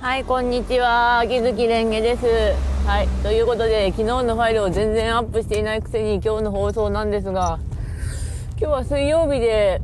[0.00, 1.18] はい、こんにちは。
[1.18, 2.24] 秋月蓮華です。
[2.88, 7.58] はい、ということで、昨日のファイルを全然アップしていないくせに今日の放送なんですが、
[8.58, 9.82] 今日は水曜日で、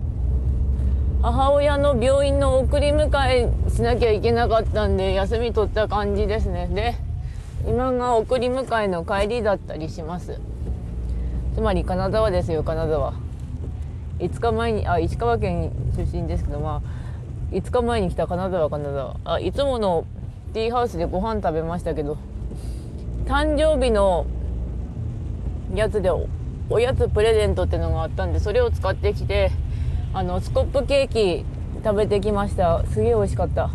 [1.21, 6.69] 母親の病院の送り迎えしなきゃいけなかったんで、休み取った感じですね。
[6.73, 6.95] で、
[7.69, 10.41] 今が送り迎えの帰りだったりします。
[11.55, 13.13] つまり金沢ですよ、金沢。
[14.19, 17.06] 5日前に、あ、石川県出身ですけど、まあ、
[17.53, 19.17] 5日前に来た金沢金沢。
[19.25, 20.05] あいつもの
[20.53, 22.19] ティーハウスでご飯食べましたけど
[23.27, 24.27] 誕生日の
[25.75, 29.51] やつでおやつプレゼントってのがあったんでそれを使ってきて
[30.13, 31.45] あのスコップケーキ
[31.85, 32.85] 食べてきました。
[32.87, 33.71] すげえ美味しかった。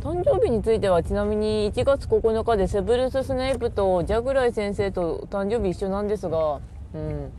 [0.00, 6.60] 誕生日についてはちなみに1月9日でセブルス・スネイプとジャグライ先生と誕生日一緒なんですが
[6.94, 7.32] うん。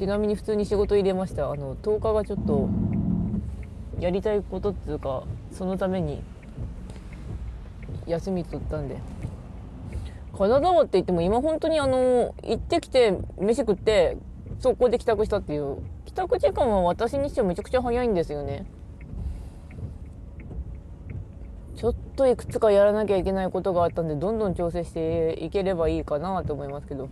[0.00, 1.50] ちなみに普通に仕事入れました。
[1.50, 2.70] あの10日がちょっと
[3.98, 6.22] やりたいことっていうかそのために
[8.06, 8.96] 休み取ったんで。
[10.32, 14.16] 金沢って言っても今本当にあの行ってきて飯食って
[14.58, 15.76] 速攻で帰宅したっていう
[16.06, 18.64] 帰宅時間は私にしてはめちゃくちゃ早いんですよね。
[21.76, 27.10] ちょっといくつかやらなきゃいけないことがあったんでどんどん調整していければいいかなと思いますけど。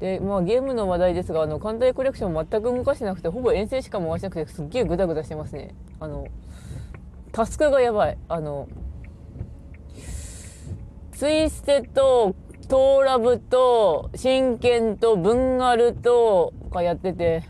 [0.00, 5.74] で、まあゲームの話題ですが、あの、艦隊コレクション全く動かしてなくて、ほぼ遠征しか回してなくて、すっげえグダグダしてますね。
[6.00, 6.26] あの、
[7.32, 8.18] タスクがやばい。
[8.28, 8.68] あの、
[11.12, 12.34] ツイステと、
[12.68, 17.44] トーラブと、真剣と、ブンガルと、かやってて、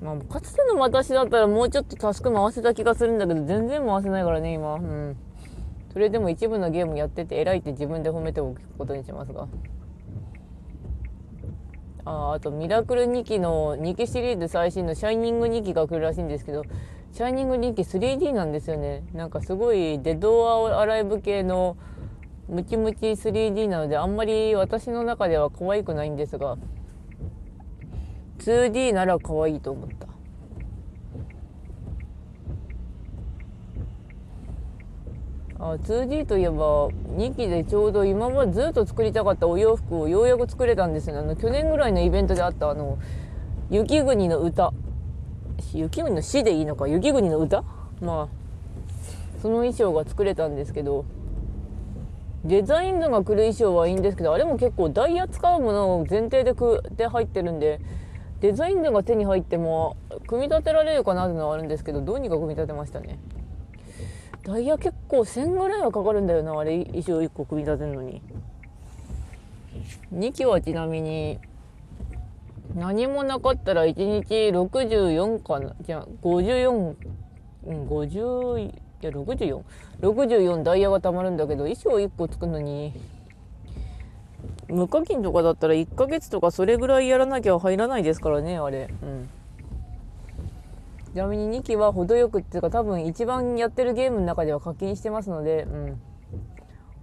[0.00, 4.74] まあ、かつての私だったらもうちょっとタスク回せた気がするんだけど、全然回せないからね、今。
[4.74, 5.16] うん。
[5.92, 9.46] それでも一部のゲームやってて偉いって自分で褒めておくことにしますが。
[12.04, 16.64] ああとミラクル2期の2期シリーズ最新のシャイニング2期が来るらしいんですけど
[17.12, 19.04] シャイニング2期 3D なんですよね。
[19.12, 21.76] なんかすごいデッドアライブ系の
[22.48, 26.56] ムキムキ 3D なのであんまり私の中では可愛くないんですが
[28.38, 30.11] 2D なら可愛いと思った。
[35.62, 41.20] あ 2D といえば2期でちょうど今までずっと作りたかったお洋服をようやく作れたんですよね。
[41.20, 42.98] あの去年ぐらいのイベントであったあの
[43.70, 44.72] 雪国の歌。
[45.72, 46.88] 雪国の詩でいいのか？
[46.88, 47.62] 雪国の歌？
[48.00, 48.28] まあ
[49.40, 51.04] その衣装が作れたんですけど
[52.44, 57.80] デザイン図が来る衣装はいいんですけどあれも結構ダイヤ使うものを前提でくで入ってるんで
[58.40, 59.96] デザイン図が手に入っても
[60.26, 63.20] 組み立てられるかなっていうのはあるんですけどどうにか組み立てましたね。
[64.44, 68.22] ダイヤ結構1000ぐらいはかかるんだよなあれ衣装1個組み立てるのに。
[70.14, 71.38] 2機はちなみに
[72.74, 76.94] 何もなかったら1日64かなじゃあ54
[77.64, 79.62] うん50いや6464
[80.00, 82.92] 64ダイヤがたまるんだけど衣装1個作るのに。
[84.68, 88.88] 無課金とかだったら1ヶ月とかそれぐらいやらなきゃ入らないですからねあれ。
[89.02, 89.28] うん。
[91.12, 96.00] ちなみに2期は程よくっていうか多分一番やってるゲームの中では課金してますので、うん、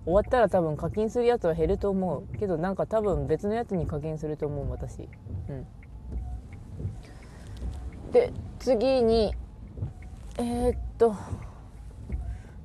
[0.06, 5.08] 終わったら多分課金するやつは減ると思うけどなんか多分別のやつに課金すると思う私。
[5.50, 5.68] うん。
[8.12, 9.36] で次に
[10.40, 11.16] えー、っと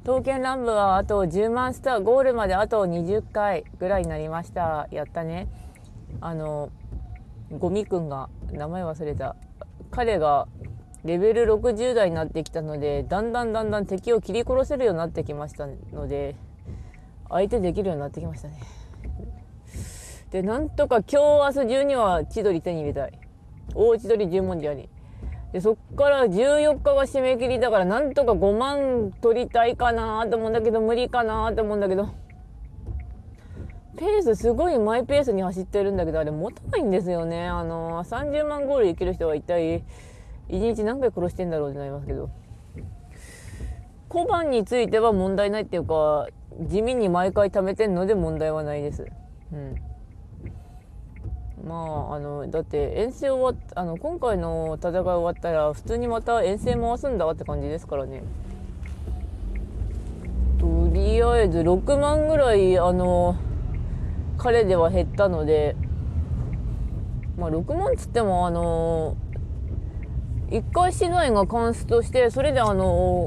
[0.05, 4.89] 刀剣乱舞はあと10万スターゴールまであと20回ぐらいになりました。
[4.91, 5.49] やったね。
[6.23, 6.71] あの
[7.51, 9.37] ゴミくんが名前忘れた。
[9.91, 10.49] 彼が
[11.05, 16.35] レベル60代になってきたのでだんだんだんだん敵を切り殺せるようになってきましたので
[17.29, 18.61] 相手できるようになってきましたね。
[20.31, 23.13] でなんとか今日明日中には千鳥手に入れたい。
[23.75, 24.89] 大千鳥十文字あり。
[25.53, 32.09] でそっから14日が締め切りだからなんとか5万取りたいかなと思うんだけど無理かなと思うんだけど
[33.97, 37.47] ペースすごいマイペースに走ってるんだけどあれ持たないんですよね。
[37.47, 39.85] あの30万ゴールいける人は一体
[40.49, 42.31] 1日何回殺してんだろうってなりますけど。
[44.15, 46.29] 小判については問題ないっていうか
[46.69, 49.07] 地味に毎回貯めてんので問題はないです。
[49.53, 49.75] うん。
[51.67, 58.23] まああのだって遠征終わっあの今回の戦い終わったら普通にまた遠征回すんだって感じですからね。
[60.61, 63.37] とりあえず6万ぐらいあの
[64.39, 65.75] 彼では減ったので
[67.37, 69.17] まあ6万つってもあの
[70.55, 72.85] 一回資材がカンストしてそれであの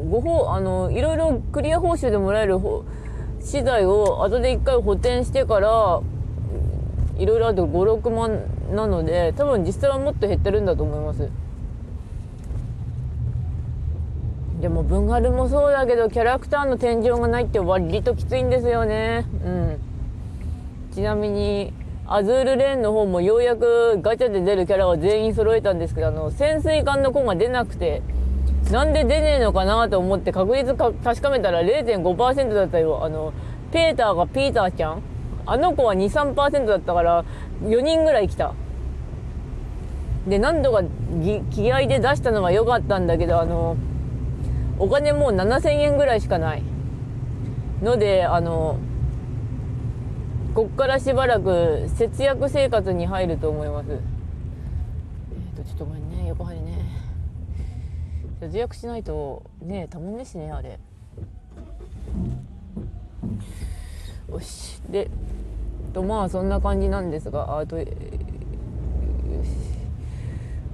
[0.10, 2.58] ごほあのいろいろクリア報酬でもらえる
[3.42, 6.02] 資材を後で一回補填してから
[7.18, 8.40] いろいろあと56万
[8.74, 11.30] なので多分実際はもっと減ってるんだと思います。
[14.62, 19.26] でも文春もそうだけどキャラクターの天井がないって割ときついんですよね。
[19.46, 19.80] うん。
[20.94, 21.74] ちなみに
[22.10, 28.02] アズールレーンの方もようやくガチャで出るキャラは全員揃えたんですけどあの潜水艦の子が出なくて
[28.72, 33.04] なんで出ねえのかなと思って確率か確かめたら0.5%だったよ。
[33.04, 33.34] あの
[33.72, 35.02] ペーターがピーターちゃん。
[35.46, 37.26] あの子は23%だったから
[37.64, 38.54] 4人ぐらい来た。
[40.28, 40.84] で何度か
[41.52, 43.78] 気合で出したのは良かったんだけどあの
[44.80, 46.64] お金もう7000円ぐらいしかない。
[47.82, 48.78] のであの
[50.58, 53.92] こっからしばらく節約生活に入ると思います。
[53.92, 56.30] えっ、ー、とちょっとごめんね。
[56.30, 56.80] 横張りね。
[58.40, 60.80] 節約しないとねたもんですねあれ。
[64.32, 64.82] よし。
[64.90, 65.12] で
[65.94, 67.78] とまあそんな感じなんですがあと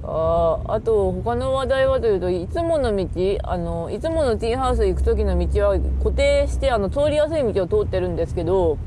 [0.01, 8.77] ああと他の話題はというといつもの道あのいつものティーハウス行く時の道は固定してあの通りやすい道を通ってるんですけど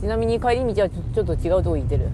[0.00, 2.08] ちなみに帰り道はちょっと違うとこ行ってる。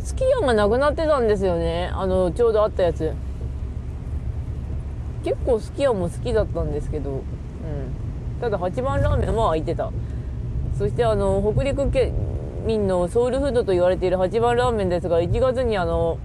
[0.00, 1.90] すき家がなくなってたんですよね。
[1.94, 3.12] あのちょうどあったやつ。
[5.24, 7.22] 結構すき家も好きだったんですけど、うん、
[8.40, 9.90] ただ八番ラーメンは空いてた。
[10.76, 12.12] そしてあの北陸県
[12.66, 16.18] 民のソウルフードと言われている八番ラーメンですが1月にあの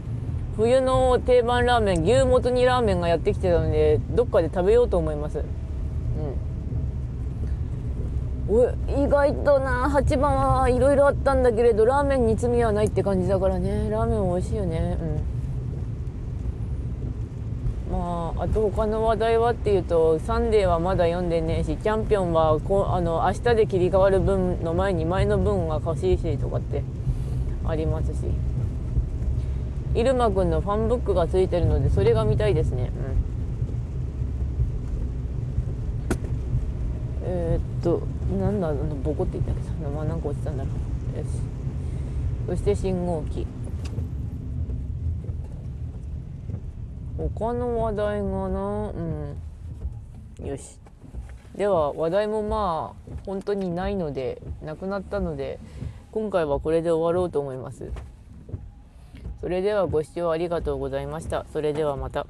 [0.55, 5.39] 冬の定番ラーメン牛もつ煮ラーメンがやってきてたのでどっかで食べようと思います。
[5.39, 5.45] うん。
[8.87, 9.89] 意外とな。
[9.89, 13.89] 8番はいろいろあったんだけれどラーメンに罪はないって感じだからね。
[13.89, 14.97] ラーメン美味しいよね。
[17.89, 17.97] うん。
[17.97, 26.83] まああと他の話題はっていうとサンデーはまだ読んでねえしチャンピオンはこあの明日で切り替わる分の前に前の分が欲しいしとかって
[27.65, 28.47] ありますし。
[30.03, 32.91] 入間くんのファンブックがついてるのでそれが見たいですね、
[37.23, 38.01] うん、えー、っと
[38.37, 39.61] なんだあのボコって言ったけ？
[39.61, 40.69] ど名前何個落ちたんだろ
[41.15, 41.29] うよし
[42.47, 43.47] そして信号機
[47.17, 50.79] 他の話題がなうんよし
[51.55, 55.59] では話題もまあ本当にないのでなくなったので
[56.11, 57.91] 今回はこれで終わろうと思います。
[59.39, 61.45] それではご視聴ありがとうございました。
[61.53, 62.27] それではまた。